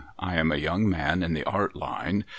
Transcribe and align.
I 0.17 0.35
am 0.37 0.51
a 0.51 0.55
young 0.57 0.89
man 0.89 1.21
in 1.21 1.35
the 1.35 1.43
Art 1.43 1.75
line. 1.75 2.25